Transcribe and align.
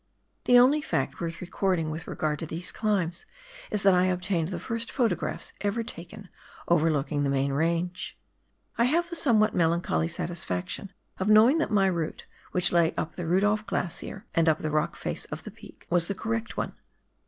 The 0.45 0.57
only 0.57 0.81
fact 0.81 1.21
worth 1.21 1.41
recording 1.41 1.91
with 1.91 2.07
regard 2.07 2.39
to 2.39 2.47
these 2.47 2.71
climbs 2.71 3.27
is 3.69 3.83
that 3.83 3.93
I 3.93 4.05
obtained 4.05 4.47
the 4.49 4.59
first 4.59 4.91
photographs 4.91 5.53
ever 5.61 5.83
taken 5.83 6.27
overlooking 6.67 7.21
the 7.21 7.29
main 7.29 7.51
range. 7.53 8.17
I 8.79 8.85
have 8.85 9.11
the 9.11 9.15
somewhat 9.15 9.53
melancholy 9.53 10.07
satisfaction 10.07 10.91
of 11.19 11.29
knowing 11.29 11.59
that 11.59 11.69
my 11.69 11.85
route, 11.85 12.25
which 12.51 12.71
lay 12.71 12.95
up 12.95 13.13
the 13.13 13.27
Rudolph 13.27 13.67
Glacier, 13.67 14.25
and 14.33 14.49
up 14.49 14.57
the 14.57 14.71
rock 14.71 14.95
face 14.95 15.25
of 15.25 15.43
the 15.43 15.51
peak. 15.51 15.81
TASMAN 15.81 15.87
DISTRICT. 15.89 15.89
27 15.89 15.95
was 15.95 16.07
the 16.07 16.15
correct 16.15 16.57
one. 16.57 16.73